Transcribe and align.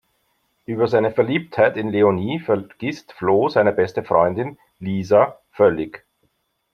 Über 0.65 0.87
seine 0.87 1.11
Verliebtheit 1.11 1.77
in 1.77 1.91
Leonie 1.91 2.39
vergisst 2.39 3.13
Flo 3.13 3.49
seine 3.49 3.71
beste 3.71 4.03
Freundin 4.03 4.57
"Lisa" 4.79 5.37
völlig. 5.51 6.07